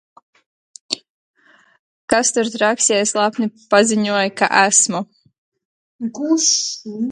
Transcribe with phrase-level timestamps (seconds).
[2.13, 5.05] Kas tur traks, ja es lepni paziņoju, ka esmu?